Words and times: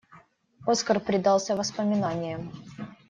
Оскар 0.65 0.99
предался 0.99 1.55
воспоминаниям. 1.55 2.49